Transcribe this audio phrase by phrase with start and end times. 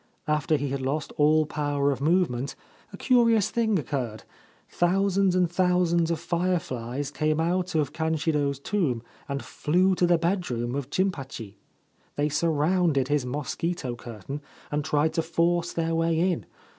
[0.27, 2.55] After he had lost all power of movement
[2.91, 4.23] a curious thing occurred.
[4.67, 10.73] Thousands and thousands of fireflies came out of Kanshiro's tomb and flew to the bedroom
[10.73, 11.59] of Jimpachi.
[12.15, 14.41] They surrounded his mosquito cur tain
[14.71, 16.47] and tried to force their way in.